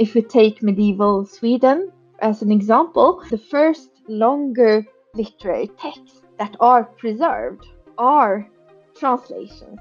[0.00, 6.82] If we take medieval Sweden as an example, the first longer literary texts that are
[6.82, 7.64] preserved
[7.96, 8.50] are
[8.96, 9.78] translations.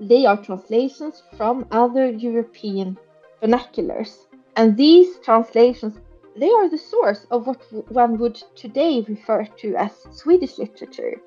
[0.00, 2.96] They are translations from other European
[3.42, 4.26] vernaculars.
[4.54, 5.98] And these translations,
[6.36, 11.20] they are the source of what one would today refer to as Swedish literature.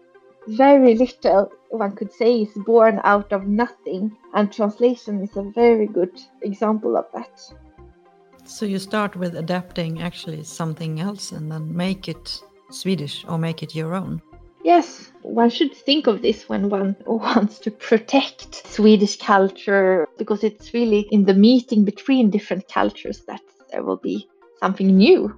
[0.47, 5.85] Very little, one could say, is born out of nothing, and translation is a very
[5.85, 7.41] good example of that.
[8.51, 13.63] So you start with adapting actually something else and then make it Swedish or make
[13.63, 14.21] it your own?
[14.61, 20.73] Yes, one should think of this when one wants to protect Swedish culture because it's
[20.73, 24.27] really in the meeting between different cultures that there will be
[24.59, 25.33] something new.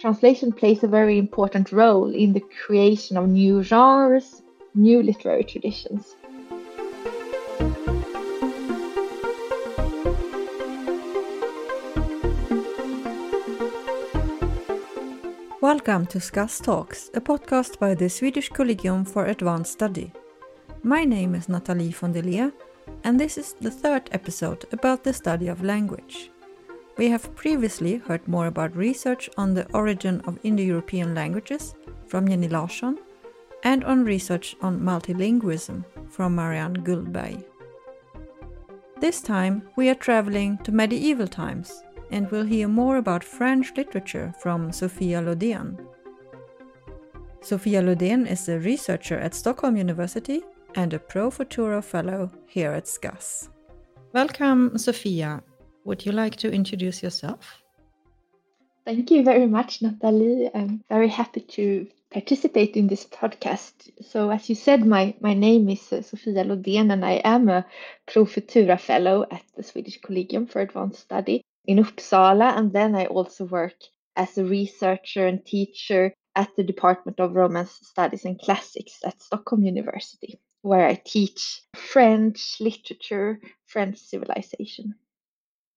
[0.00, 4.42] Translation plays a very important role in the creation of new genres,
[4.74, 6.16] new literary traditions.
[15.62, 20.12] Welcome to SCAS Talks, a podcast by the Swedish Collegium for Advanced Study.
[20.82, 22.52] My name is Nathalie von
[23.04, 26.32] and this is the third episode about the study of language.
[26.98, 31.76] We have previously heard more about research on the origin of Indo European languages
[32.08, 32.98] from Jenny Larsson
[33.62, 37.44] and on research on multilingualism from Marianne Gullberg.
[38.98, 44.34] This time we are traveling to medieval times and we'll hear more about French literature
[44.38, 45.78] from Sofia Lodén.
[47.40, 50.42] Sofia Lodén is a researcher at Stockholm University
[50.74, 53.48] and a Pro Futura Fellow here at SCAS.
[54.12, 55.42] Welcome, Sofia.
[55.84, 57.62] Would you like to introduce yourself?
[58.84, 60.50] Thank you very much, Natalie.
[60.54, 63.90] I'm very happy to participate in this podcast.
[64.02, 67.64] So, as you said, my, my name is uh, Sofia Lodén, and I am a
[68.06, 73.06] Pro Futura Fellow at the Swedish Collegium for Advanced Study in Uppsala, and then I
[73.06, 73.76] also work
[74.16, 79.64] as a researcher and teacher at the Department of Romance Studies and Classics at Stockholm
[79.64, 84.94] University, where I teach French literature, French civilization.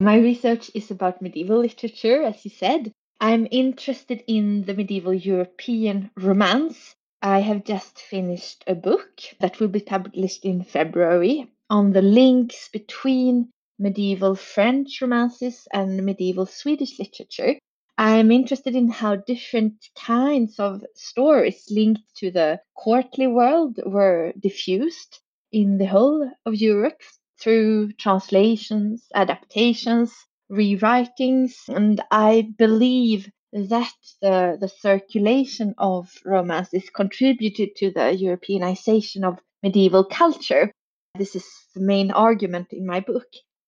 [0.00, 2.92] My research is about medieval literature, as you said.
[3.20, 6.94] I'm interested in the medieval European romance.
[7.22, 12.68] I have just finished a book that will be published in February on the links
[12.68, 17.58] between medieval French romances and medieval Swedish literature.
[17.98, 25.20] I'm interested in how different kinds of stories linked to the courtly world were diffused
[25.50, 27.00] in the whole of Europe
[27.40, 30.12] through translations, adaptations,
[30.50, 39.38] rewritings, and I believe that the, the circulation of romances contributed to the Europeanization of
[39.62, 40.70] medieval culture.
[41.16, 43.26] This is the main argument in my book.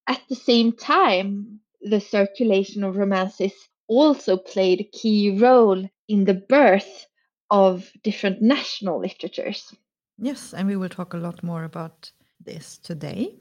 [0.09, 3.53] At the same time, the circulation of romances
[3.89, 7.07] also played a key role in the birth
[7.51, 9.75] of different national literatures.
[10.19, 12.11] Yes, and we will talk a lot more about
[12.41, 13.37] this today.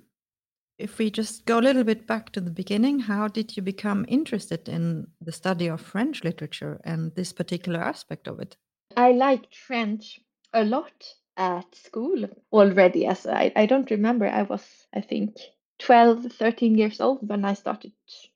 [0.78, 4.05] If we just go a little bit back to the beginning, how did you become
[4.07, 8.57] interested in the study of French literature and this particular aspect of it?
[8.95, 10.19] I liked French
[10.53, 15.35] a lot at school already as I, I don't remember I was I think
[15.80, 17.92] 12, 13 years old when I started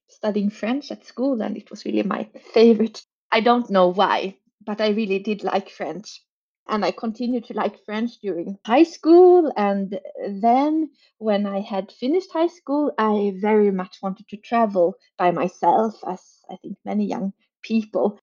[0.08, 3.04] studying French at school, and it was really my favorite.
[3.32, 6.22] I don't know why, but I really did like French.
[6.68, 9.52] And I continued to like French during high school.
[9.58, 15.32] And then, when I had finished high school, I very much wanted to travel by
[15.32, 18.20] myself, as I think many young people.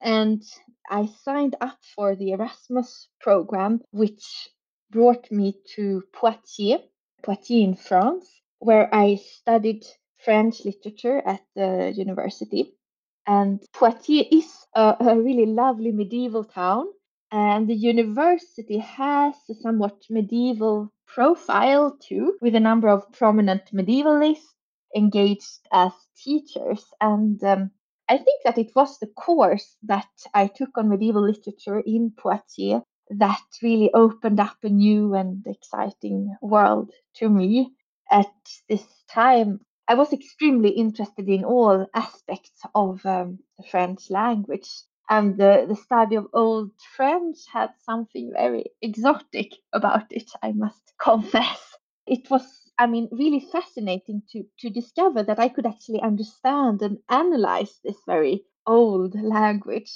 [0.00, 0.42] And
[0.90, 4.48] I signed up for the Erasmus program, which
[4.90, 6.80] brought me to Poitiers,
[7.22, 8.26] Poitiers in France
[8.64, 9.84] where I studied
[10.24, 12.72] French literature at the university.
[13.26, 16.86] And Poitiers is a, a really lovely medieval town.
[17.30, 24.54] And the university has a somewhat medieval profile too, with a number of prominent medievalists
[24.96, 26.84] engaged as teachers.
[27.00, 27.70] And um,
[28.08, 32.82] I think that it was the course that I took on medieval literature in Poitiers
[33.10, 37.74] that really opened up a new and exciting world to me
[38.10, 38.32] at
[38.68, 44.68] this time, I was extremely interested in all aspects of um, the French language.
[45.10, 50.94] And the, the study of Old French had something very exotic about it, I must
[50.98, 51.76] confess.
[52.06, 52.44] It was,
[52.78, 57.98] I mean, really fascinating to, to discover that I could actually understand and analyze this
[58.06, 59.92] very old language.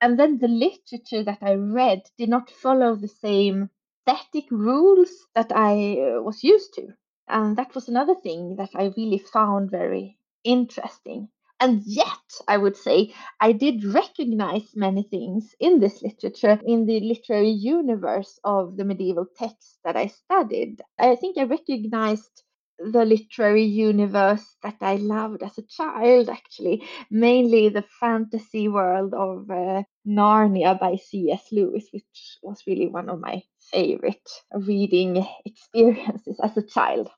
[0.00, 3.70] And then the literature that I read did not follow the same
[4.02, 6.94] static rules that I uh, was used to.
[7.28, 11.28] And that was another thing that I really found very interesting.
[11.60, 17.00] And yet, I would say, I did recognize many things in this literature, in the
[17.00, 20.82] literary universe of the medieval texts that I studied.
[20.98, 22.42] I think I recognized
[22.78, 29.50] the literary universe that I loved as a child, actually, mainly the fantasy world of
[29.50, 31.48] uh, Narnia by C.S.
[31.52, 33.42] Lewis, which was really one of my
[33.72, 37.10] favorite reading experiences as a child.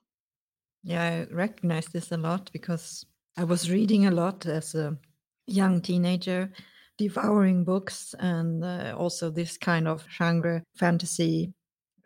[0.83, 3.05] Yeah, I recognize this a lot because
[3.37, 4.97] I was reading a lot as a
[5.47, 6.53] young teenager,
[6.97, 11.53] devouring books and uh, also this kind of genre fantasy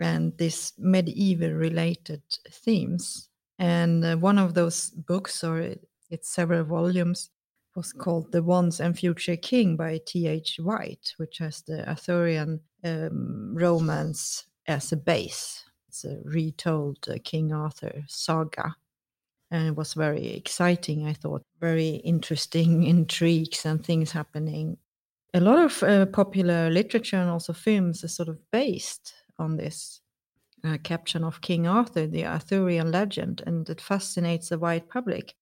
[0.00, 3.28] and this medieval related themes.
[3.58, 5.74] And uh, one of those books, or
[6.10, 7.30] it's several volumes,
[7.74, 10.58] was called The Once and Future King by T.H.
[10.62, 15.64] White, which has the Arthurian um, romance as a base.
[15.88, 18.76] It's a retold uh, King Arthur saga.
[19.50, 21.44] And it was very exciting, I thought.
[21.60, 24.78] Very interesting intrigues and things happening.
[25.32, 30.00] A lot of uh, popular literature and also films are sort of based on this
[30.64, 35.34] uh, caption of King Arthur, the Arthurian legend, and it fascinates the wide public.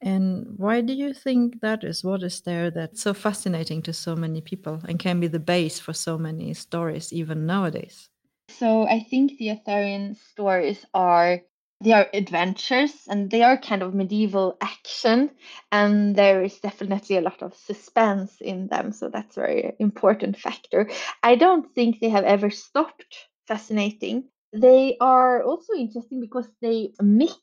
[0.00, 2.02] And why do you think that is?
[2.02, 5.78] What is there that's so fascinating to so many people and can be the base
[5.78, 8.08] for so many stories even nowadays?
[8.48, 11.42] So I think the Arthurian stories are
[11.82, 15.30] they are adventures and they are kind of medieval action
[15.72, 20.38] and there is definitely a lot of suspense in them so that's a very important
[20.38, 20.88] factor
[21.24, 27.36] i don't think they have ever stopped fascinating they are also interesting because they mix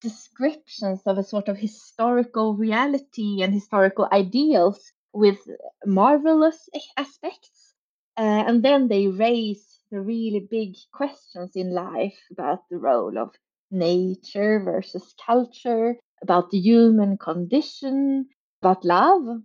[0.00, 5.38] descriptions of a sort of historical reality and historical ideals with
[5.86, 7.74] marvelous aspects.
[8.16, 13.34] Uh, and then they raise the really big questions in life about the role of
[13.70, 18.28] nature versus culture, about the human condition,
[18.62, 19.42] about love,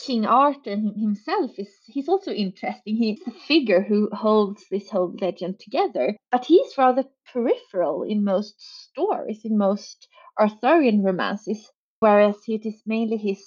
[0.00, 2.96] King Arthur himself is he's also interesting.
[2.96, 8.60] He's the figure who holds this whole legend together, but he's rather peripheral in most
[8.60, 10.06] stories, in most
[10.38, 13.42] Arthurian romances, whereas it is mainly his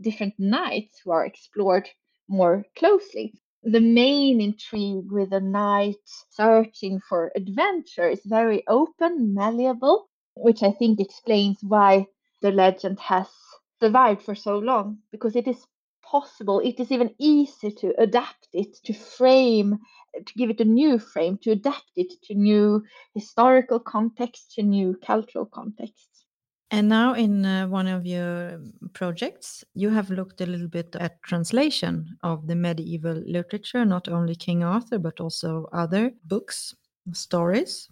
[0.00, 1.88] different knights who are explored
[2.28, 3.34] more closely.
[3.64, 5.96] The main intrigue with a knight
[6.30, 12.06] searching for adventure is very open, malleable, which I think explains why
[12.40, 13.28] the legend has
[13.80, 15.66] survived for so long because it is
[16.10, 16.60] possible.
[16.60, 19.78] It is even easy to adapt it, to frame,
[20.26, 22.84] to give it a new frame, to adapt it to new
[23.14, 26.24] historical context, to new cultural context
[26.70, 28.60] And now, in uh, one of your
[28.92, 34.34] projects, you have looked a little bit at translation of the medieval literature, not only
[34.34, 36.74] King Arthur, but also other books,
[37.12, 37.88] stories.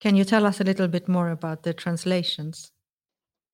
[0.00, 2.72] Can you tell us a little bit more about the translations?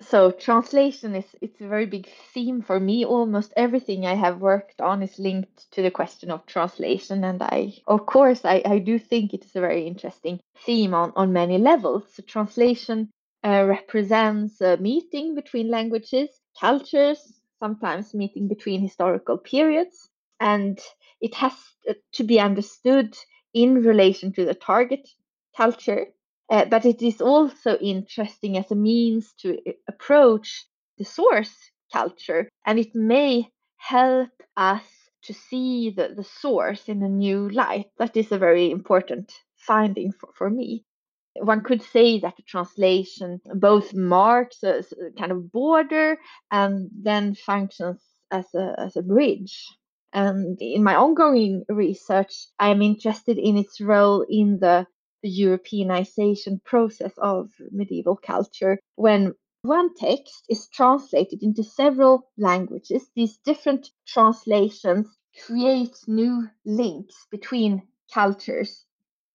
[0.01, 3.05] So translation is it's a very big theme for me.
[3.05, 7.73] Almost everything i have worked on is linked to the question of translation and i
[7.87, 11.59] of course i, I do think it is a very interesting theme on, on many
[11.59, 12.05] levels.
[12.15, 13.11] So translation
[13.45, 16.29] uh, represents a meeting between languages
[16.61, 20.09] cultures sometimes meeting between historical periods
[20.41, 20.79] and
[21.21, 21.55] it has
[22.13, 23.17] to be understood
[23.55, 25.09] in relation to the target
[25.57, 26.07] culture
[26.51, 30.67] uh, but it is also interesting as a means to approach
[30.99, 31.55] the source
[31.93, 34.83] culture, and it may help us
[35.23, 37.87] to see the, the source in a new light.
[37.99, 40.85] That is a very important finding for, for me.
[41.35, 46.17] One could say that the translation both marks a, a kind of border
[46.51, 48.01] and then functions
[48.31, 49.67] as a, as a bridge.
[50.13, 54.87] And in my ongoing research, I am interested in its role in the
[55.27, 63.11] the Europeanization process of medieval culture when one text is translated into several languages.
[63.17, 67.83] These different translations create new links between
[68.15, 68.87] cultures.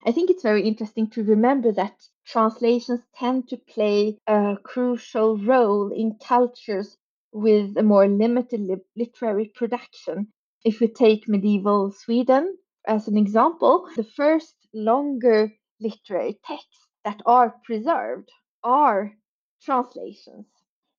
[0.05, 5.91] I think it's very interesting to remember that translations tend to play a crucial role
[5.91, 6.97] in cultures
[7.33, 10.31] with a more limited li- literary production.
[10.63, 12.57] If we take medieval Sweden
[12.87, 18.29] as an example, the first longer literary texts that are preserved
[18.63, 19.17] are
[19.61, 20.45] translations.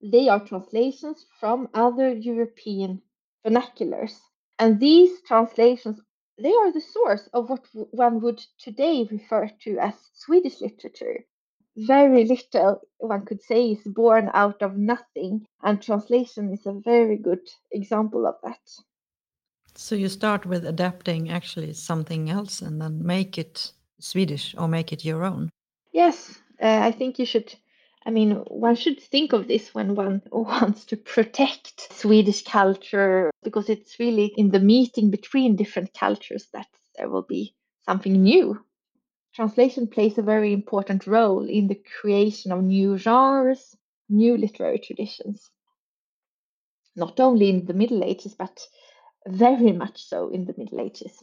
[0.02, 3.02] They are translations from other European
[3.46, 4.18] vernaculars.
[4.58, 6.00] And these translations,
[6.38, 11.24] they are the source of what one would today refer to as Swedish literature.
[11.76, 17.16] Very little, one could say, is born out of nothing, and translation is a very
[17.16, 18.60] good example of that.
[19.74, 23.72] So you start with adapting actually something else and then make it
[24.02, 25.50] Swedish or make it your own?
[25.92, 27.54] Yes, uh, I think you should
[28.04, 33.68] I mean, one should think of this when one wants to protect Swedish culture because
[33.68, 36.66] it's really in the meeting between different cultures that
[36.96, 37.54] there will be
[37.86, 38.64] something new.
[39.34, 43.76] Translation plays a very important role in the creation of new genres,
[44.08, 45.50] new literary traditions.
[46.96, 48.66] Not only in the Middle Ages, but
[49.26, 51.22] very much so in the Middle Ages.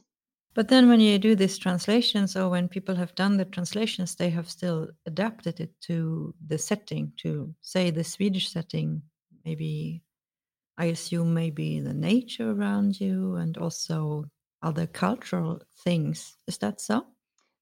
[0.55, 4.29] But then when you do these translations or when people have done the translations, they
[4.31, 9.01] have still adapted it to the setting, to say the Swedish setting,
[9.45, 10.01] maybe
[10.77, 14.25] I assume maybe the nature around you and also
[14.63, 16.35] other cultural things.
[16.47, 17.05] Is that so?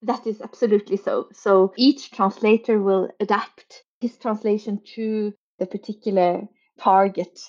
[0.04, 1.28] That is absolutely so.
[1.34, 6.44] So each translator will adapt his translation to the particular
[6.80, 7.40] target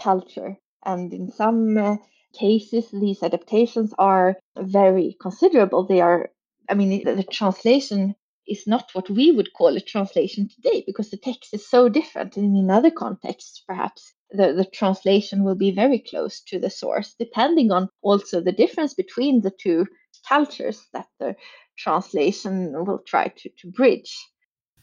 [0.00, 0.56] culture.
[0.84, 1.96] And in some uh,
[2.38, 5.86] cases, these adaptations are very considerable.
[5.86, 6.30] They are,
[6.68, 8.14] I mean, the, the translation
[8.46, 12.36] is not what we would call a translation today because the text is so different.
[12.36, 17.14] And in other contexts, perhaps the, the translation will be very close to the source,
[17.18, 19.86] depending on also the difference between the two
[20.28, 21.34] cultures that the
[21.78, 24.16] translation will try to, to bridge.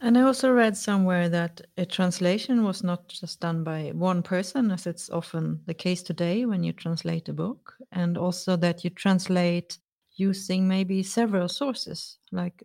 [0.04, 4.70] And I also read somewhere that a translation was not just done by one person,
[4.70, 8.90] as it's often the case today when you translate a book, and also that you
[8.90, 9.78] translate
[10.18, 12.64] using maybe several sources, like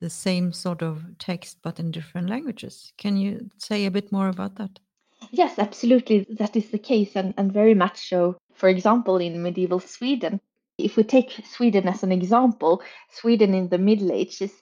[0.00, 2.92] the same sort of text but in different languages.
[2.98, 4.78] Can you say a bit more about that?
[5.32, 6.24] Yes, absolutely.
[6.38, 8.36] That is the case, and, and very much so.
[8.54, 10.40] For example, in medieval Sweden,
[10.78, 14.52] if we take Sweden as an example, Sweden in the Middle Ages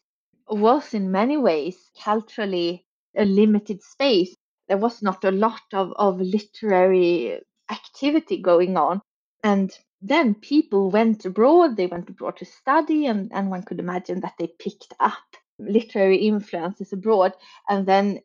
[0.50, 2.84] was in many ways culturally
[3.16, 4.34] a limited space.
[4.68, 9.00] There was not a lot of, of literary activity going on.
[9.44, 9.72] And
[10.02, 14.34] then people went abroad, they went abroad to study, and, and one could imagine that
[14.38, 15.14] they picked up
[15.58, 17.32] literary influences abroad
[17.68, 18.20] and then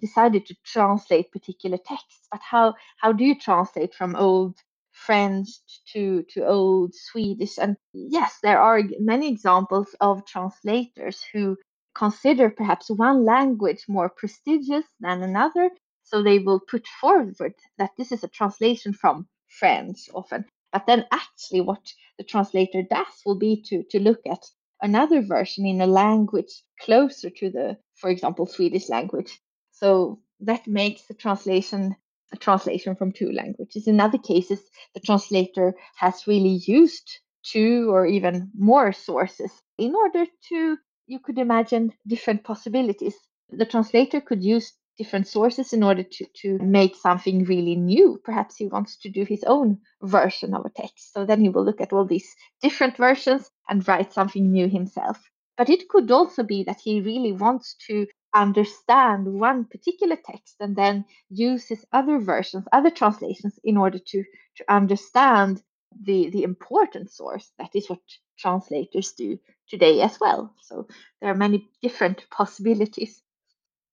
[0.00, 2.28] decided to translate particular texts.
[2.30, 4.56] But how, how do you translate from old
[5.06, 5.48] French
[5.92, 7.58] to, to old Swedish.
[7.58, 11.56] And yes, there are many examples of translators who
[11.94, 15.70] consider perhaps one language more prestigious than another.
[16.04, 20.44] So they will put forward that this is a translation from French often.
[20.72, 21.84] But then actually what
[22.18, 24.44] the translator does will be to, to look at
[24.80, 29.40] another version in a language closer to the, for example, Swedish language.
[29.70, 31.96] So that makes the translation
[32.32, 33.86] a translation from two languages.
[33.86, 34.60] In other cases,
[34.94, 41.38] the translator has really used two or even more sources in order to, you could
[41.38, 43.14] imagine, different possibilities.
[43.50, 48.20] The translator could use different sources in order to, to make something really new.
[48.24, 51.12] Perhaps he wants to do his own version of a text.
[51.12, 55.18] So then he will look at all these different versions and write something new himself.
[55.56, 60.76] But it could also be that he really wants to understand one particular text and
[60.76, 64.24] then uses other versions, other translations in order to,
[64.56, 65.62] to understand
[66.04, 67.52] the, the important source.
[67.58, 68.00] That is what
[68.38, 70.54] translators do today as well.
[70.62, 70.88] So
[71.20, 73.22] there are many different possibilities.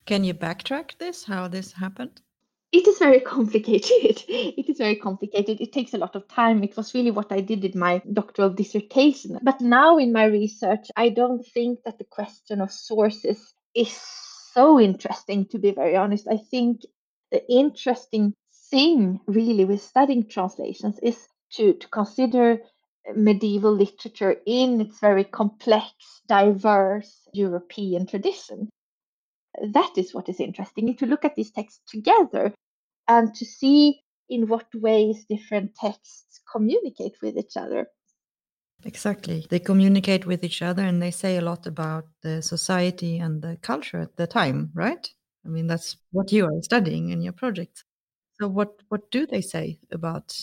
[0.05, 2.21] Can you backtrack this, how this happened?
[2.71, 4.23] It is very complicated.
[4.27, 5.59] it is very complicated.
[5.59, 6.63] It takes a lot of time.
[6.63, 9.39] It was really what I did in my doctoral dissertation.
[9.41, 13.99] But now in my research, I don't think that the question of sources is
[14.53, 16.27] so interesting, to be very honest.
[16.29, 16.81] I think
[17.31, 18.33] the interesting
[18.71, 21.17] thing, really, with studying translations is
[21.53, 22.53] to, to consider
[23.09, 25.93] uh, medieval literature in its very complex,
[26.27, 28.69] diverse European tradition.
[29.73, 32.53] That is what is interesting, to look at these texts together
[33.07, 37.87] and to see in what ways different texts communicate with each other.
[38.83, 39.45] Exactly.
[39.49, 43.57] They communicate with each other and they say a lot about the society and the
[43.57, 45.09] culture at the time, right?
[45.45, 47.83] I mean, that's what you are studying in your project.
[48.39, 50.37] So what what do they say about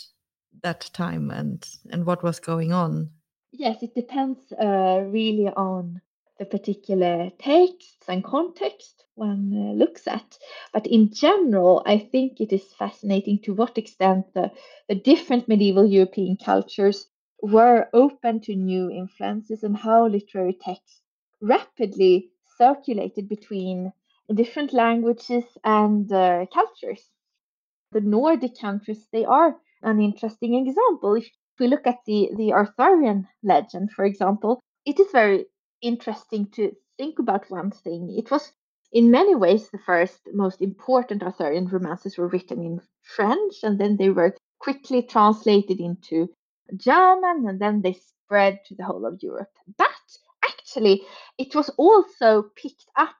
[0.62, 3.10] that time and and what was going on?
[3.50, 6.00] Yes, it depends uh, really on
[6.38, 10.38] the particular texts and context one uh, looks at.
[10.72, 14.52] But in general, I think it is fascinating to what extent the,
[14.88, 17.08] the different medieval European cultures
[17.42, 21.02] were open to new influences and how literary texts
[21.40, 23.92] rapidly circulated between
[24.34, 27.10] different languages and uh, cultures.
[27.92, 31.14] The Nordic countries, they are an interesting example.
[31.14, 35.46] If we look at the, the Arthurian legend, for example, it is very
[35.82, 38.14] interesting to think about one thing.
[38.16, 38.52] It was
[38.92, 43.96] in many ways the first most important Arthurian romances were written in French and then
[43.96, 46.28] they were quickly translated into
[46.76, 49.52] German and then they spread to the whole of Europe.
[49.76, 49.88] But
[50.44, 51.02] actually,
[51.38, 53.14] it was also picked up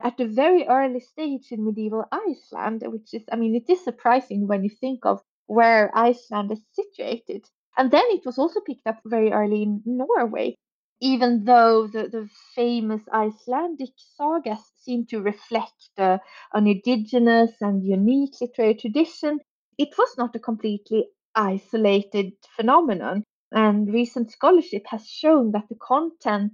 [0.00, 4.46] at a very early stage in medieval Iceland, which is, I mean, it is surprising
[4.46, 7.44] when you think of where Iceland is situated.
[7.76, 10.56] And then it was also picked up very early in Norway,
[11.00, 16.18] even though the, the famous Icelandic sagas seem to reflect uh,
[16.52, 19.40] an indigenous and unique literary tradition,
[19.78, 23.24] it was not a completely isolated phenomenon.
[23.52, 26.52] And recent scholarship has shown that the content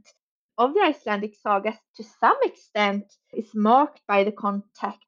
[0.59, 3.05] of the Icelandic sagas to some extent
[3.35, 5.05] is marked by the contact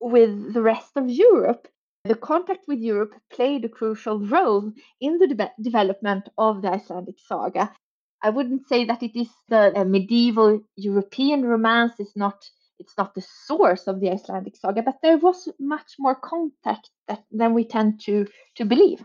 [0.00, 1.68] with the rest of Europe.
[2.04, 7.18] The contact with Europe played a crucial role in the de- development of the Icelandic
[7.18, 7.74] saga.
[8.22, 12.44] I wouldn't say that it is the uh, medieval European romance is not
[12.80, 17.22] it's not the source of the Icelandic saga, but there was much more contact that,
[17.30, 19.04] than we tend to to believe.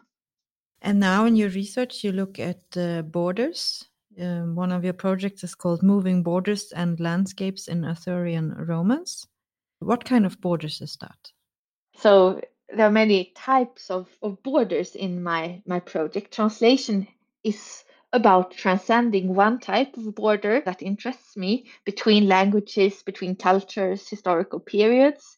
[0.82, 3.86] And now in your research, you look at uh, borders
[4.20, 9.28] um, one of your projects is called Moving Borders and Landscapes in Arthurian Romance.
[9.80, 11.32] What kind of borders is that?
[11.98, 16.34] So there are many types of, of borders in my, my project.
[16.34, 17.08] Translation
[17.44, 17.84] is
[18.14, 25.38] about transcending one type of border that interests me between languages, between cultures, historical periods.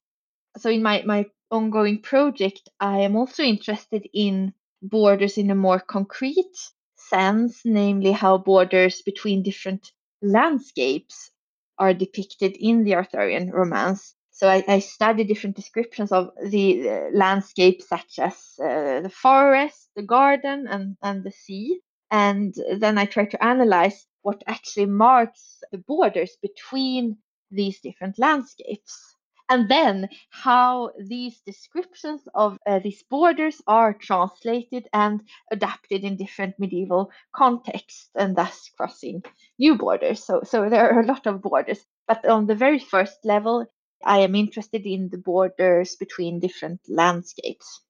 [0.58, 5.80] So in my, my ongoing project, I am also interested in borders in a more
[5.80, 6.56] concrete
[6.96, 11.32] sense, namely how borders between different landscapes
[11.80, 14.16] are depicted in the Arthurian romance.
[14.32, 19.90] So I, I study different descriptions of the uh, landscapes, such as uh, the forest,
[19.96, 21.80] the garden, and, and the sea.
[22.12, 27.18] And then I try to analyze what actually marks the borders between
[27.52, 29.16] these different landscapes.
[29.50, 36.60] And then how these descriptions of uh, these borders are translated and adapted in different
[36.60, 39.24] medieval contexts and thus crossing
[39.58, 40.24] new borders.
[40.24, 41.86] So so there are a lot of borders.
[42.08, 43.66] But on the very first level
[44.06, 47.82] i am interested in the borders between different landscapes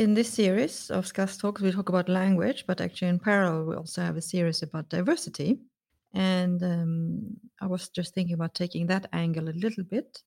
[0.00, 3.76] in this series of SCAS talks, we talk about language, but actually, in parallel, we
[3.76, 5.58] also have a series about diversity.
[6.14, 10.22] And um, I was just thinking about taking that angle a little bit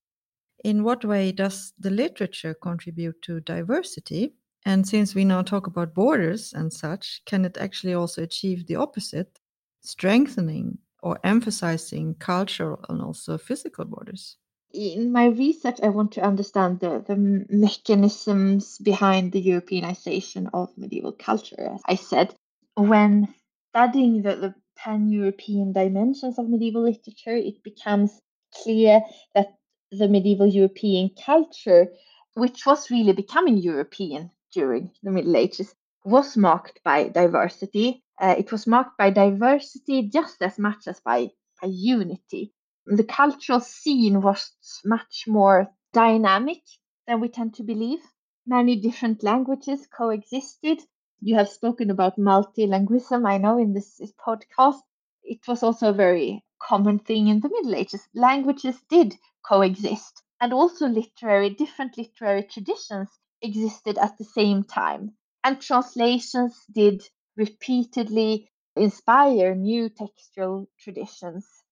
[0.62, 4.34] in what way does the literature contribute to diversity?
[4.64, 8.76] And since we now talk about borders and such, can it actually also achieve the
[8.76, 9.40] opposite,
[9.80, 14.36] strengthening or emphasizing cultural and also physical borders?
[14.74, 17.14] In my research, I want to understand the, the
[17.48, 21.74] mechanisms behind the Europeanization of medieval culture.
[21.74, 22.34] As I said,
[22.74, 23.32] when
[23.70, 28.20] studying the, the pan European dimensions of medieval literature, it becomes
[28.52, 29.00] clear
[29.36, 29.54] that
[29.92, 31.92] the medieval European culture,
[32.34, 35.72] which was really becoming European during the Middle Ages,
[36.04, 38.02] was marked by diversity.
[38.20, 41.30] Uh, it was marked by diversity just as much as by,
[41.62, 42.52] by unity.
[42.86, 44.52] The cultural scene was
[44.84, 46.62] much more dynamic
[47.06, 48.02] than we tend to believe.
[48.46, 50.82] Many different languages coexisted.
[51.20, 54.82] You have spoken about multilingualism, I know, in this, podcast.
[55.22, 58.06] It was also a very common thing in the Middle Ages.
[58.14, 63.08] Languages did coexist, and also literary, different literary traditions
[63.40, 65.16] existed at the same time.
[65.42, 67.02] And translations did
[67.34, 71.63] repeatedly inspire new textual traditions.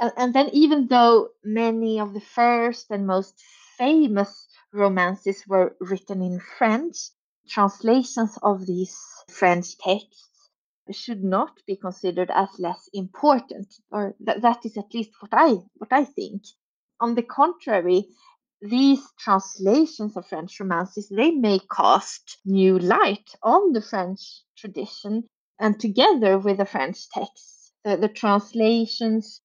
[0.00, 3.34] And, and then, even though many of the first and most
[3.76, 6.96] famous romances were written in French,
[7.48, 8.96] translations of these
[9.30, 10.50] French texts
[10.92, 15.56] should not be considered as less important, or th- that is at least what I
[15.74, 16.42] what I think.
[17.00, 18.08] On the contrary,
[18.62, 25.78] these translations of French romances they may cast new light on the French tradition, and
[25.80, 29.40] together with the French texts, the, the translations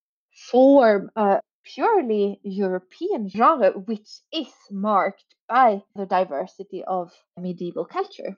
[0.51, 8.37] form a uh, purely European genre, which is marked by the diversity of medieval culture.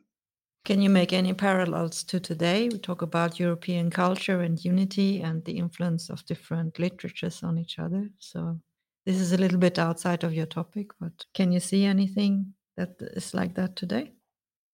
[0.63, 2.69] Can you make any parallels to today?
[2.69, 7.77] We talk about European culture and unity and the influence of different literatures on each
[7.77, 8.09] other.
[8.19, 8.59] So
[9.05, 12.95] this is a little bit outside of your topic, but can you see anything that
[12.99, 14.13] is like that today?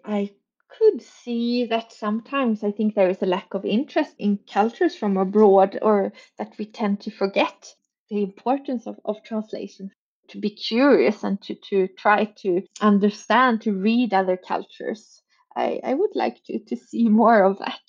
[0.06, 0.32] I
[0.78, 5.18] could see that sometimes I think there is a lack of interest in cultures from
[5.18, 7.76] abroad, or that we tend to forget
[8.10, 9.92] the importance of, of translation
[10.30, 15.22] to be curious and to, to try to understand, to read other cultures.
[15.56, 17.82] I, I would like to, to see more of that.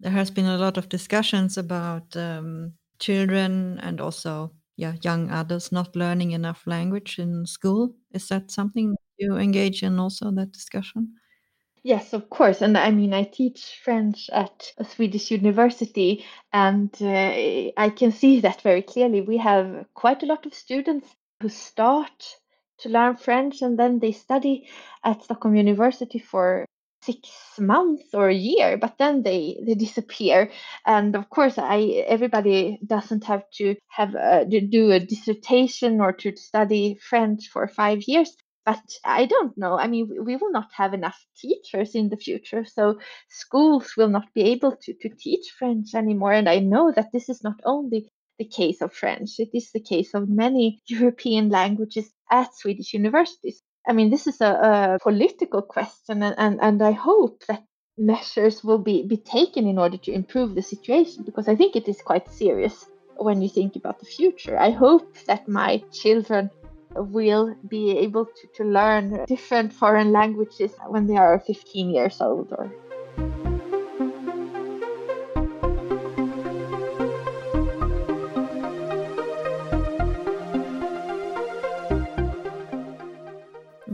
[0.00, 5.72] There has been a lot of discussions about um, children and also yeah, young adults
[5.72, 7.94] not learning enough language in school.
[8.12, 11.14] Is that something you engage in also that discussion?
[11.88, 12.60] Yes, of course.
[12.60, 16.22] And I mean, I teach French at a Swedish university,
[16.52, 19.22] and uh, I can see that very clearly.
[19.22, 21.08] We have quite a lot of students
[21.40, 22.36] who start
[22.80, 24.68] to learn French and then they study
[25.02, 26.66] at Stockholm University for
[27.02, 30.50] six months or a year but then they they disappear
[30.84, 36.12] and of course i everybody doesn't have to have a, to do a dissertation or
[36.12, 38.36] to study french for five years
[38.68, 39.78] but I don't know.
[39.78, 42.98] I mean, we will not have enough teachers in the future, so
[43.30, 46.34] schools will not be able to, to teach French anymore.
[46.34, 49.80] And I know that this is not only the case of French, it is the
[49.80, 53.62] case of many European languages at Swedish universities.
[53.88, 57.64] I mean, this is a, a political question, and, and, and I hope that
[57.96, 61.88] measures will be, be taken in order to improve the situation because I think it
[61.88, 62.84] is quite serious
[63.16, 64.58] when you think about the future.
[64.58, 66.50] I hope that my children
[66.98, 72.52] will be able to, to learn different foreign languages when they are 15 years old
[72.52, 72.70] or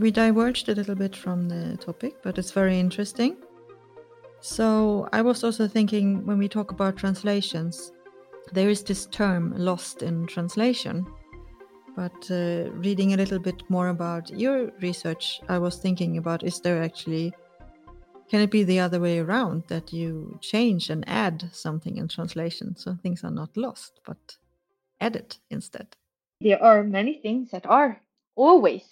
[0.04, 3.38] We diverged a little bit from the topic, but it's very interesting.
[4.40, 7.90] So, I was also thinking when we talk about translations,
[8.52, 11.06] there is this term lost in translation.
[11.96, 16.60] But uh, reading a little bit more about your research, I was thinking about is
[16.60, 17.32] there actually,
[18.28, 22.76] can it be the other way around that you change and add something in translation
[22.76, 24.36] so things are not lost but
[25.00, 25.94] added instead?
[26.40, 28.00] There are many things that are
[28.34, 28.82] always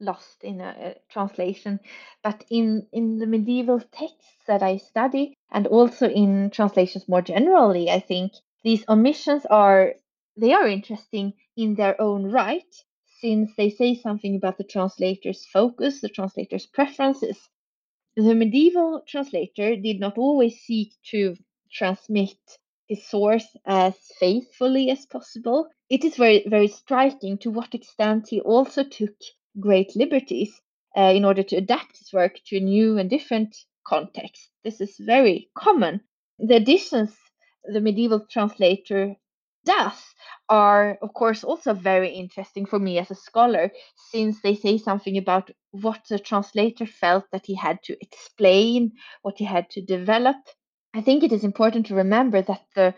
[0.00, 1.78] lost in a, a translation,
[2.24, 7.88] but in, in the medieval texts that I study and also in translations more generally,
[7.90, 8.32] I think
[8.64, 9.94] these omissions are
[10.38, 12.74] they are interesting in their own right,
[13.20, 17.36] since they say something about the translator's focus, the translator's preferences.
[18.16, 21.36] The medieval translator did not always seek to
[21.72, 22.38] transmit
[22.88, 25.68] his source as faithfully as possible.
[25.90, 29.14] It is very, very striking to what extent he also took
[29.60, 30.52] great liberties
[30.96, 34.50] uh, in order to adapt his work to a new and different context.
[34.64, 36.00] This is very common.
[36.38, 37.16] The additions
[37.64, 39.16] the medieval translator
[39.64, 40.02] does
[40.48, 43.70] are, of course, also very interesting for me as a scholar,
[44.10, 49.38] since they say something about what the translator felt that he had to explain, what
[49.38, 50.36] he had to develop.
[50.94, 52.94] I think it is important to remember that the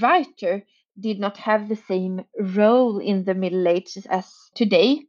[0.00, 0.64] writer
[0.98, 5.02] did not have the same role in the Middle Ages as today.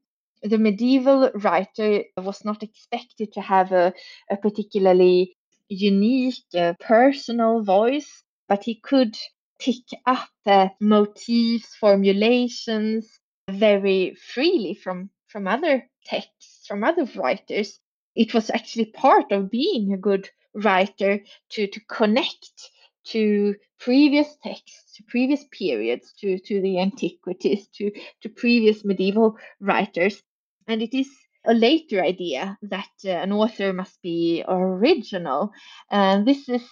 [0.44, 3.94] The medieval writer was not expected to have a,
[4.30, 5.36] a particularly
[5.70, 9.16] unique, uh, personal voice, but he could
[9.60, 13.08] pick up uh, motifs, formulations
[13.50, 17.80] very freely from, from other texts, from other writers.
[18.16, 21.20] It was actually part of being a good writer
[21.52, 22.72] to, to connect
[23.08, 27.92] to previous texts, to previous periods, to, to the antiquities, to,
[28.22, 30.22] to previous medieval writers.
[30.68, 31.10] And it is
[31.46, 35.52] a later idea that uh, an author must be original.
[35.92, 36.64] And this is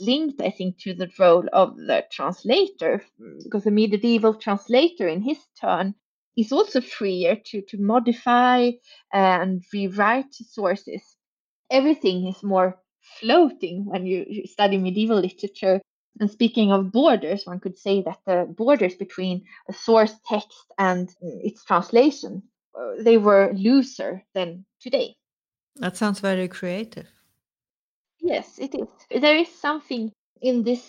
[0.00, 3.02] linked, I think, to the role of the translator,
[3.42, 5.94] because the medieval translator, in his turn,
[6.36, 8.70] is also freer to, to modify
[9.12, 11.02] and rewrite sources.
[11.70, 12.80] Everything is more
[13.20, 15.80] floating when you, you study medieval literature.
[16.20, 21.08] And speaking of borders, one could say that the borders between a source text and
[21.20, 22.42] its translation,
[22.78, 25.14] uh, they were looser than today.
[25.76, 27.06] That sounds very creative.
[28.28, 28.88] Yes, it is.
[29.22, 30.12] There is something
[30.42, 30.84] in this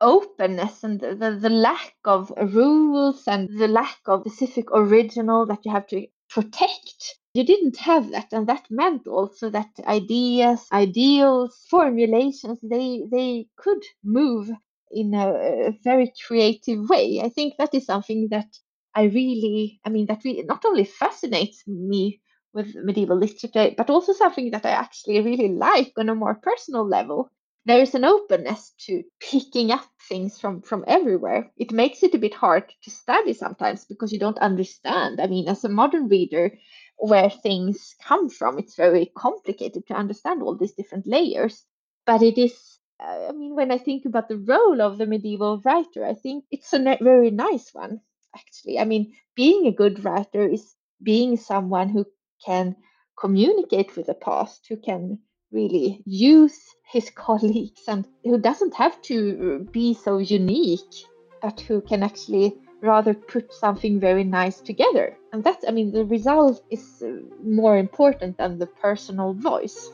[0.00, 5.64] openness and the, the, the, lack of rules and the lack of specific original that
[5.64, 7.16] you have to protect.
[7.32, 13.82] You didn't have that, and that meant also that ideas, ideals, formulations, they they could
[14.04, 14.50] move
[14.90, 15.28] in a,
[15.68, 17.22] a very creative way.
[17.24, 18.50] I think that is something that
[18.94, 22.20] I really, I mean, that really not only fascinates me
[22.54, 26.86] with medieval literature, but also something that I actually really like on a more personal
[26.86, 27.30] level.
[27.64, 31.50] There is an openness to picking up things from, from everywhere.
[31.56, 35.20] It makes it a bit hard to study sometimes because you don't understand.
[35.20, 36.52] I mean, as a modern reader,
[36.98, 41.64] where things come from, it's very complicated to understand all these different layers.
[42.04, 45.60] But it is, uh, I mean, when I think about the role of the medieval
[45.64, 48.00] writer, I think it's a very nice one,
[48.36, 48.78] actually.
[48.78, 52.06] I mean, being a good writer is being someone who
[52.44, 52.76] can
[53.18, 55.18] communicate with the past, who can
[55.50, 56.58] really use
[56.90, 60.94] his colleagues and who doesn't have to be so unique,
[61.40, 65.16] but who can actually rather put something very nice together.
[65.32, 67.12] And that, I mean, the result is uh,
[67.44, 69.90] more important than the personal voice.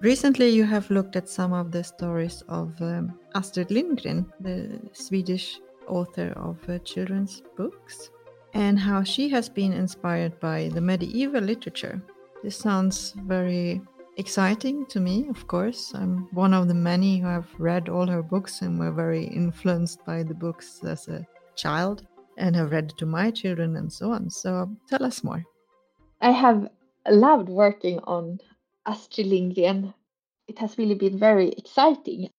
[0.00, 5.58] Recently, you have looked at some of the stories of um, Astrid Lindgren, the Swedish
[5.88, 8.10] author of uh, children's books,
[8.54, 12.00] and how she has been inspired by the medieval literature.
[12.44, 13.80] This sounds very
[14.18, 15.92] exciting to me, of course.
[15.96, 20.04] I'm one of the many who have read all her books and were very influenced
[20.04, 22.06] by the books as a child
[22.36, 24.30] and have read to my children and so on.
[24.30, 25.44] So tell us more.
[26.20, 26.68] I have
[27.10, 28.38] loved working on
[28.88, 29.92] Astrid Lindgren.
[30.46, 32.30] It has really been very exciting.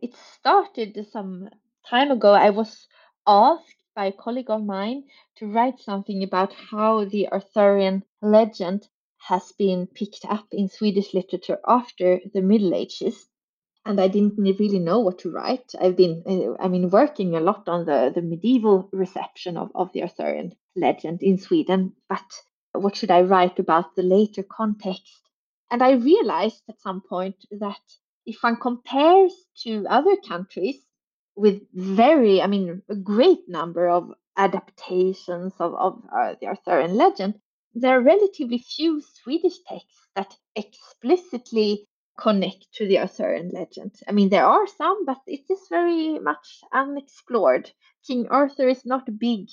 [0.00, 1.48] It started some
[1.86, 2.32] time ago.
[2.32, 2.88] I was
[3.24, 5.04] asked by a colleague of mine
[5.36, 8.88] to write something about how the Arthurian legend
[9.28, 13.28] has been picked up in Swedish literature after the Middle Ages.
[13.86, 15.72] And I didn't really know what to write.
[15.80, 19.92] I've been, uh, I mean, working a lot on the, the medieval reception of, of
[19.92, 22.26] the Arthurian legend in Sweden, but
[22.72, 25.20] what should I write about the later context?
[25.72, 27.80] And I realized at some point that
[28.26, 29.32] if one compares
[29.62, 30.76] to other countries
[31.34, 37.40] with very, I mean, a great number of adaptations of, of uh, the Arthurian legend,
[37.72, 43.94] there are relatively few Swedish texts that explicitly connect to the Arthurian legend.
[44.06, 47.72] I mean, there are some, but it is very much unexplored.
[48.06, 49.48] King Arthur is not a big,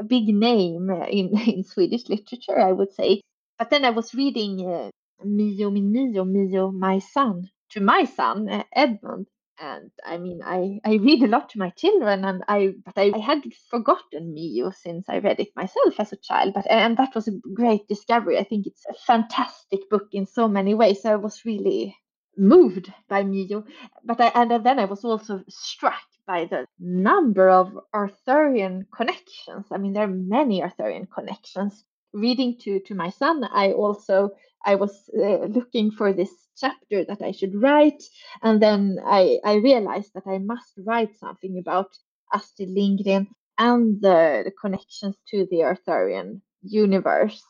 [0.00, 3.20] a big name in, in Swedish literature, I would say.
[3.56, 4.89] But then I was reading uh,
[5.24, 9.26] Mio Mio, Mio my son, to my son uh, Edmund,
[9.60, 13.12] and I mean, I, I read a lot to my children, and I but I,
[13.14, 16.54] I had forgotten Mio since I read it myself as a child.
[16.54, 18.38] But and that was a great discovery.
[18.38, 21.04] I think it's a fantastic book in so many ways.
[21.04, 21.96] I was really
[22.36, 23.64] moved by Mio,
[24.04, 29.66] but I and then I was also struck by the number of Arthurian connections.
[29.70, 31.84] I mean, there are many Arthurian connections.
[32.12, 34.30] Reading to to my son, I also
[34.64, 38.02] I was uh, looking for this chapter that I should write,
[38.42, 41.88] and then I, I realized that I must write something about
[42.34, 47.42] Astrid Lindgren and the, the connections to the Arthurian universe.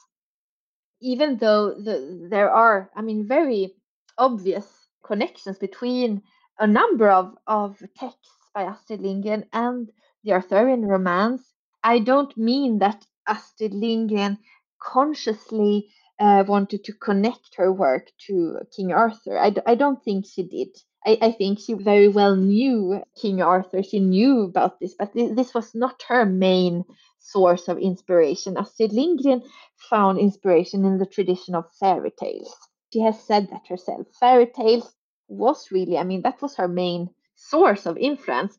[1.00, 3.74] Even though the, there are, I mean, very
[4.18, 4.66] obvious
[5.04, 6.22] connections between
[6.58, 9.90] a number of, of texts by Astrid Lindgren and
[10.24, 11.42] the Arthurian romance,
[11.82, 14.38] I don't mean that Astrid Lindgren
[14.82, 15.88] consciously
[16.18, 19.38] uh, wanted to connect her work to King Arthur.
[19.38, 20.68] I d- I don't think she did.
[21.06, 23.82] I, I think she very well knew King Arthur.
[23.82, 26.84] She knew about this, but th- this was not her main
[27.20, 28.56] source of inspiration.
[28.58, 29.42] Astrid Lindgren
[29.90, 32.54] found inspiration in the tradition of fairy tales.
[32.92, 34.06] She has said that herself.
[34.18, 34.92] Fairy tales
[35.28, 38.58] was really, I mean, that was her main source of influence.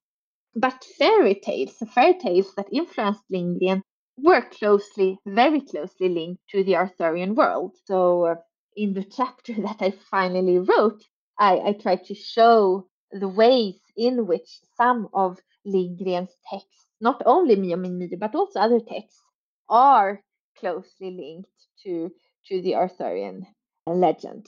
[0.55, 3.83] But fairy tales, the fairy tales that influenced Lindgren
[4.23, 7.75] were closely, very closely linked to the Arthurian world.
[7.85, 8.35] So, uh,
[8.75, 11.03] in the chapter that I finally wrote,
[11.39, 17.55] I, I tried to show the ways in which some of Lindgren's texts, not only
[17.55, 19.21] Mio min Mio, but also other texts,
[19.69, 20.23] are
[20.57, 22.11] closely linked to,
[22.47, 23.45] to the Arthurian
[23.87, 24.47] legend,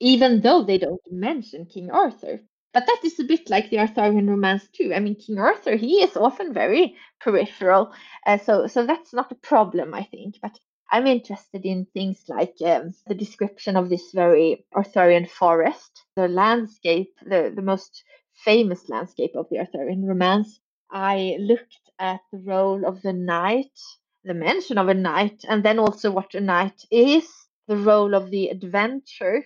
[0.00, 2.47] even though they don't mention King Arthur.
[2.72, 4.92] But that is a bit like the Arthurian romance too.
[4.94, 7.92] I mean, King Arthur, he is often very peripheral,
[8.26, 10.38] uh, so so that's not a problem, I think.
[10.40, 10.58] But
[10.90, 17.14] I'm interested in things like um, the description of this very Arthurian forest, the landscape,
[17.22, 18.04] the, the most
[18.44, 20.60] famous landscape of the Arthurian romance.
[20.90, 23.78] I looked at the role of the knight,
[24.24, 27.28] the mention of a knight, and then also what a knight is,
[27.66, 29.44] the role of the adventure,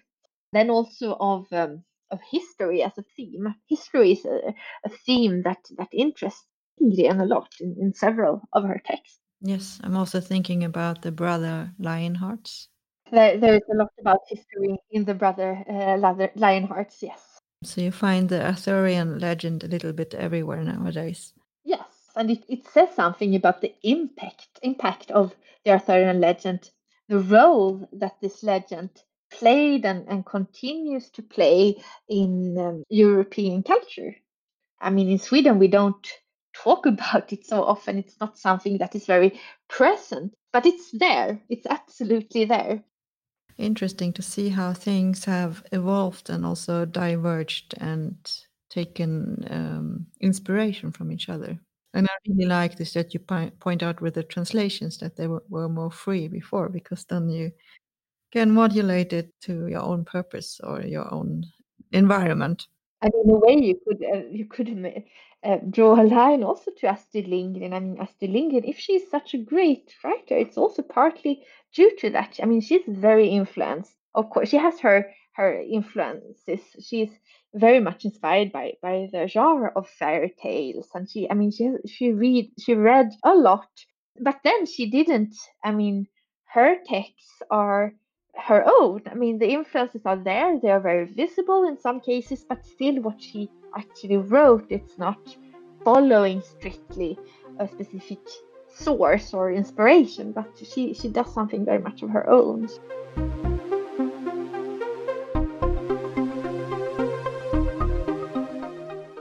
[0.53, 3.55] then also of um, of history as a theme.
[3.69, 6.47] History is a, a theme that that interests
[6.81, 9.19] Ingrid a lot in, in several of her texts.
[9.41, 12.69] Yes, I'm also thinking about the brother Lionhearts.
[13.11, 15.97] There, there is a lot about history in the brother uh,
[16.37, 17.03] Lionhearts.
[17.03, 17.41] Yes.
[17.65, 21.35] So you find the Arthurian legend a little bit everywhere nowadays.
[21.65, 26.71] Yes, and it, it says something about the impact impact of the Arthurian legend,
[27.09, 28.91] the role that this legend
[29.39, 34.15] played and, and continues to play in um, European culture.
[34.81, 36.07] I mean, in Sweden, we don't
[36.55, 37.99] talk about it so often.
[37.99, 41.41] It's not something that is very present, but it's there.
[41.49, 42.83] It's absolutely there.
[43.59, 48.17] Interesting to see how things have evolved and also diverged and
[48.71, 51.59] taken um, inspiration from each other.
[51.95, 55.43] And I really like this that you point out with the translations that they were,
[55.51, 57.53] were more free before, because then you
[58.33, 61.45] can modulate it to your own purpose or your own
[61.93, 62.67] environment.
[63.03, 65.05] And in a way, you could uh, you could
[65.45, 67.73] uh, draw a line also to Astrid Lindgren.
[67.73, 71.43] I mean, Astrid Lindgren, if she's such a great writer, it's also partly
[71.75, 72.39] due to that.
[72.43, 73.97] I mean, she's very influenced.
[74.15, 76.61] Of course, she has her her influences.
[76.81, 77.11] She's
[77.55, 81.71] very much inspired by by the genre of fairy tales, and she, I mean, she
[81.87, 83.69] she read she read a lot,
[84.21, 85.35] but then she didn't.
[85.65, 86.07] I mean,
[86.55, 87.95] her texts are
[88.37, 89.03] her own.
[89.11, 93.01] I mean, the influences are there; they are very visible in some cases, but still,
[93.03, 95.19] what she actually wrote, it's not
[95.85, 97.19] following strictly
[97.59, 98.19] a specific
[98.75, 102.69] source or inspiration, but she, she does something very much of her own.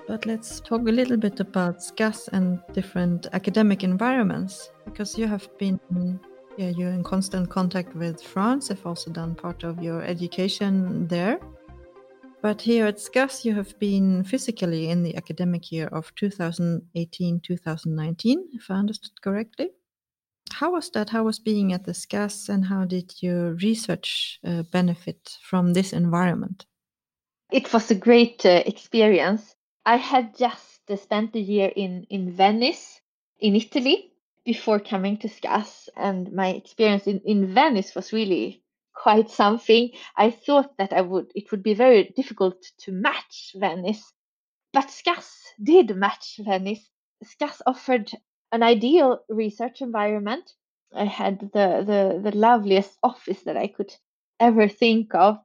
[0.07, 5.47] But let's talk a little bit about SCAS and different academic environments, because you have
[5.57, 5.79] been
[6.57, 8.69] yeah, you're in constant contact with France.
[8.69, 11.39] You've also done part of your education there.
[12.41, 18.49] But here at SCAS, you have been physically in the academic year of 2018 2019,
[18.53, 19.69] if I understood correctly.
[20.51, 21.09] How was that?
[21.09, 25.93] How was being at the SCAS, and how did your research uh, benefit from this
[25.93, 26.65] environment?
[27.51, 29.55] It was a great uh, experience.
[29.85, 33.01] I had just spent a year in, in Venice,
[33.39, 34.10] in Italy,
[34.45, 39.91] before coming to SCAS, and my experience in, in Venice was really quite something.
[40.17, 44.13] I thought that I would it would be very difficult to match Venice,
[44.73, 45.29] but SCAS
[45.61, 46.89] did match Venice.
[47.23, 48.11] SCAS offered
[48.51, 50.51] an ideal research environment.
[50.93, 53.93] I had the, the, the loveliest office that I could
[54.39, 55.37] ever think of.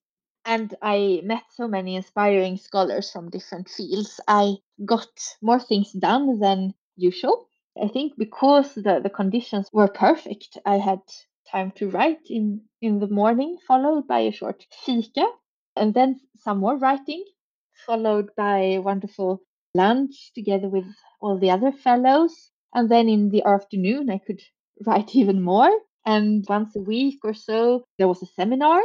[0.44, 4.20] And I met so many inspiring scholars from different fields.
[4.26, 4.54] I
[4.84, 5.08] got
[5.42, 7.48] more things done than usual.
[7.82, 11.00] I think because the, the conditions were perfect, I had
[11.50, 15.26] time to write in, in the morning, followed by a short fika,
[15.76, 17.24] and then some more writing,
[17.86, 19.40] followed by a wonderful
[19.74, 20.86] lunch together with
[21.20, 22.50] all the other fellows.
[22.74, 24.40] And then in the afternoon, I could
[24.86, 25.70] write even more.
[26.04, 28.82] And once a week or so, there was a seminar.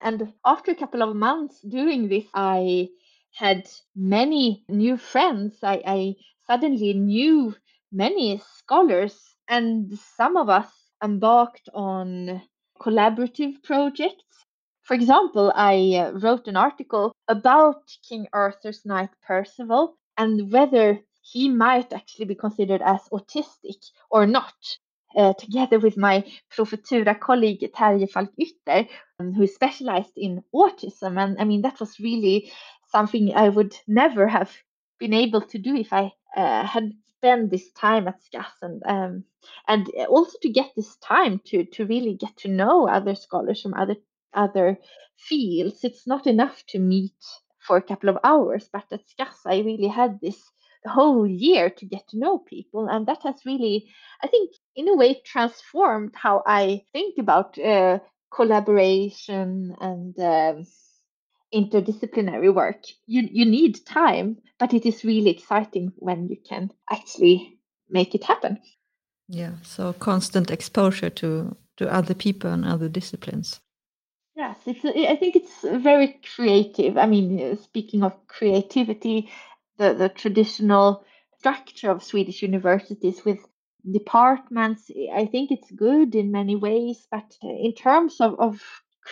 [0.00, 2.88] And after a couple of months doing this, I
[3.34, 5.58] had many new friends.
[5.62, 6.14] I, I
[6.46, 7.54] suddenly knew
[7.92, 10.70] many scholars, and some of us
[11.02, 12.42] embarked on
[12.80, 14.24] collaborative projects.
[14.82, 21.48] For example, I uh, wrote an article about King Arthur's knight Percival and whether he
[21.48, 24.54] might actually be considered as autistic or not.
[25.16, 28.86] Uh, together with my Pro Futura colleague Terje Falck-Ytter,
[29.18, 31.18] um, who specialized in autism.
[31.18, 32.52] And I mean, that was really
[32.92, 34.54] something I would never have
[34.98, 38.20] been able to do if I uh, had spent this time at
[38.62, 39.24] and um,
[39.66, 43.74] and also to get this time to to really get to know other scholars from
[43.74, 43.96] other
[44.34, 44.78] other
[45.16, 45.84] fields.
[45.84, 47.20] It's not enough to meet
[47.58, 50.40] for a couple of hours, but at SCAS I really had this
[50.86, 53.90] whole year to get to know people, and that has really,
[54.22, 57.98] I think, in a way, transformed how I think about uh,
[58.30, 60.18] collaboration and.
[60.18, 60.66] Um,
[61.54, 67.58] interdisciplinary work you you need time but it is really exciting when you can actually
[67.88, 68.58] make it happen.
[69.28, 73.60] Yeah so constant exposure to to other people and other disciplines.
[74.36, 76.98] Yes it's i think it's very creative.
[76.98, 79.30] I mean uh, speaking of creativity
[79.78, 81.04] the the traditional
[81.38, 83.38] structure of swedish universities with
[83.90, 88.60] departments i think it's good in many ways but in terms of, of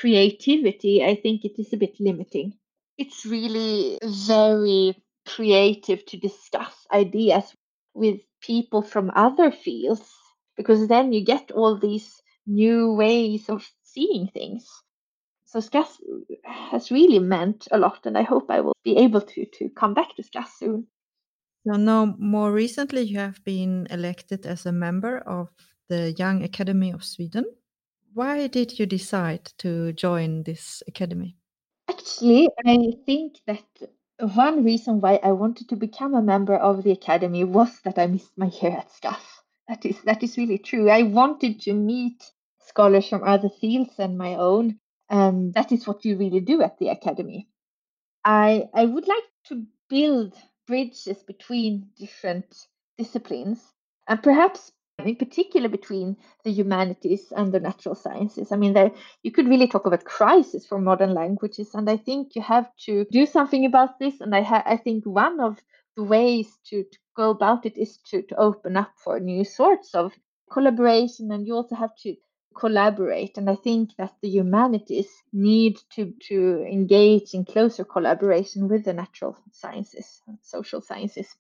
[0.01, 2.55] creativity, I think it is a bit limiting.
[2.99, 7.45] It's really very creative to discuss ideas
[7.95, 10.09] with people from other fields
[10.57, 14.67] because then you get all these new ways of seeing things.
[15.47, 15.99] So SCAS
[16.45, 19.95] has really meant a lot, and I hope I will be able to to come
[19.95, 20.87] back to SCAS soon.
[21.67, 25.49] So now, more recently, you have been elected as a member of
[25.89, 27.45] the Young Academy of Sweden.
[28.17, 31.37] Why did you decide to join this academy?
[31.89, 33.65] Actually, I think that
[34.35, 38.07] one reason why I wanted to become a member of the academy was that I
[38.07, 39.23] missed my year at SCAS.
[39.69, 40.89] That is that is really true.
[40.89, 44.81] I wanted to meet scholars from other fields than my own,
[45.11, 47.51] and that is what you really do at the academy.
[48.25, 50.35] I I would like to build
[50.67, 53.75] bridges between different disciplines
[54.09, 54.73] and perhaps
[55.05, 58.51] in particular between the humanities and the natural sciences.
[58.51, 58.91] I mean, there,
[59.23, 62.69] you could really talk about a crisis for modern languages, and I think you have
[62.87, 64.21] to do something about this.
[64.21, 65.59] And I, ha- I think one of
[65.97, 69.95] the ways to, to go about it is to, to open up for new sorts
[69.95, 70.13] of
[70.51, 72.15] collaboration, and you also have to
[72.57, 73.37] collaborate.
[73.37, 78.95] And I think that the humanities need to, to engage in closer collaboration with the
[78.95, 81.37] natural sciences and social sciences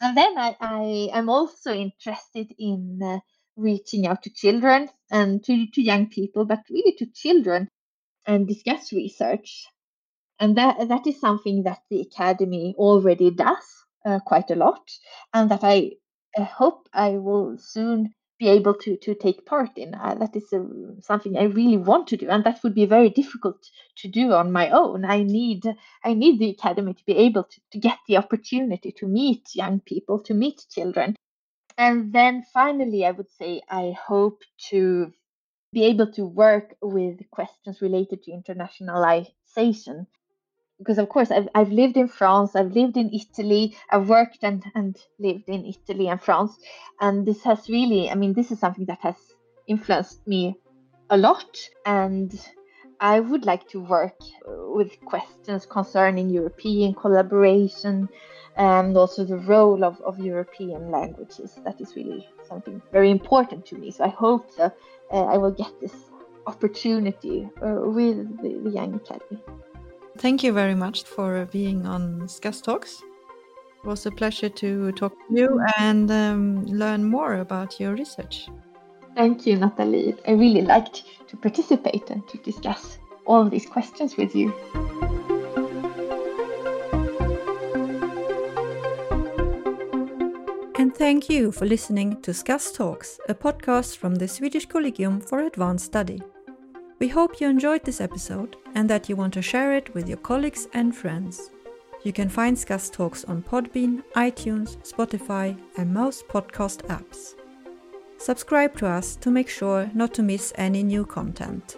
[0.00, 3.18] and then I, I am also interested in uh,
[3.56, 7.68] reaching out to children and to, to young people, but really to children
[8.26, 9.66] and discuss research.
[10.38, 13.64] And that, that is something that the Academy already does
[14.04, 14.90] uh, quite a lot,
[15.32, 15.92] and that I
[16.36, 19.92] uh, hope I will soon be able to to take part in.
[19.92, 20.60] That is uh,
[21.00, 24.52] something I really want to do, and that would be very difficult to do on
[24.52, 25.04] my own.
[25.04, 25.64] I need
[26.04, 29.80] I need the academy to be able to, to get the opportunity to meet young
[29.80, 31.16] people, to meet children.
[31.78, 35.12] And then finally, I would say I hope to
[35.72, 40.06] be able to work with questions related to internationalization
[40.78, 44.64] because of course I've, I've lived in France, I've lived in Italy, I've worked and,
[44.74, 46.58] and lived in Italy and France.
[47.00, 49.16] And this has really, I mean, this is something that has
[49.66, 50.56] influenced me
[51.10, 51.56] a lot.
[51.84, 52.38] And
[53.00, 58.08] I would like to work with questions concerning European collaboration
[58.56, 61.58] and also the role of, of European languages.
[61.64, 63.90] That is really something very important to me.
[63.90, 64.76] So I hope that
[65.12, 65.94] uh, I will get this
[66.46, 69.42] opportunity uh, with the, the Young Academy.
[70.18, 73.02] Thank you very much for being on SCAS Talks.
[73.82, 78.48] It was a pleasure to talk to you and um, learn more about your research.
[79.14, 80.16] Thank you, Natalie.
[80.26, 84.54] I really liked to participate and to discuss all of these questions with you.
[90.78, 95.40] And thank you for listening to SCAS Talks, a podcast from the Swedish Collegium for
[95.40, 96.20] Advanced Study.
[96.98, 100.16] We hope you enjoyed this episode and that you want to share it with your
[100.16, 101.50] colleagues and friends.
[102.04, 107.34] You can find SCAS Talks on Podbean, iTunes, Spotify, and most podcast apps.
[108.16, 111.76] Subscribe to us to make sure not to miss any new content.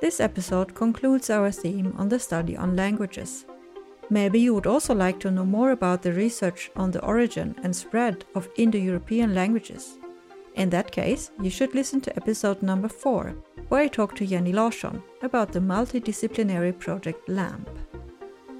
[0.00, 3.44] This episode concludes our theme on the study on languages.
[4.08, 7.74] Maybe you would also like to know more about the research on the origin and
[7.74, 9.98] spread of Indo European languages.
[10.56, 13.36] In that case, you should listen to episode number 4
[13.68, 17.68] where I talk to Jenny Larsson about the multidisciplinary project LAMP.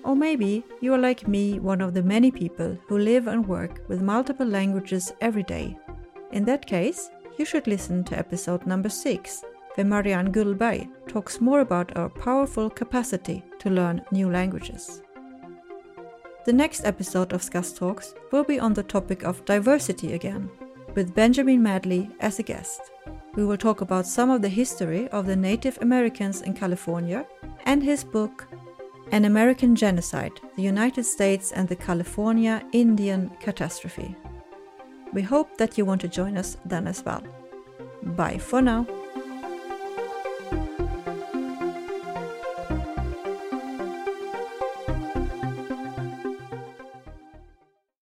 [0.04, 3.82] Or maybe you are like me, one of the many people who live and work
[3.88, 5.76] with multiple languages every day.
[6.32, 9.44] In that case, you should listen to episode number 6,
[9.74, 15.02] where Marianne Gullberg talks more about our powerful capacity to learn new languages.
[16.44, 20.50] The next episode of SCAS Talks will be on the topic of diversity again,
[20.96, 22.80] with Benjamin Madley as a guest
[23.36, 27.26] we will talk about some of the history of the Native Americans in California
[27.66, 28.48] and his book,
[29.12, 34.16] An American Genocide The United States and the California Indian Catastrophe.
[35.12, 37.22] We hope that you want to join us then as well.
[38.02, 38.86] Bye for now.